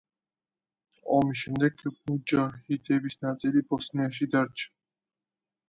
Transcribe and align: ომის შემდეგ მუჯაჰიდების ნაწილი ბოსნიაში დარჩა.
ომის 1.17 1.41
შემდეგ 1.41 1.83
მუჯაჰიდების 1.91 3.21
ნაწილი 3.29 3.65
ბოსნიაში 3.71 4.31
დარჩა. 4.35 4.69